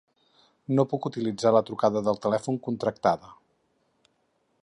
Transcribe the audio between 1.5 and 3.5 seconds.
la trucada de telèfon contractada.